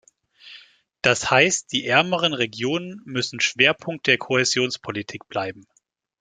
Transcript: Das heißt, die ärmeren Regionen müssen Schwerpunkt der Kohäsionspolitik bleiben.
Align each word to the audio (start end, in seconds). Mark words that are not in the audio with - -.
Das 1.03 1.29
heißt, 1.29 1.71
die 1.71 1.85
ärmeren 1.85 2.33
Regionen 2.33 3.01
müssen 3.05 3.39
Schwerpunkt 3.39 4.07
der 4.07 4.17
Kohäsionspolitik 4.17 5.27
bleiben. 5.27 5.67